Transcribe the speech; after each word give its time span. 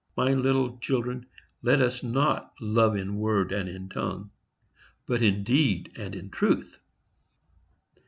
—My 0.17 0.33
little 0.33 0.79
children, 0.79 1.27
let 1.61 1.79
us 1.79 2.01
not 2.01 2.53
love 2.59 2.95
in 2.97 3.17
word 3.19 3.51
and 3.51 3.69
in 3.69 3.87
tongue, 3.87 4.31
but 5.05 5.21
in 5.21 5.43
deed 5.43 5.91
and 5.95 6.15
in 6.15 6.31
truth." 6.31 6.79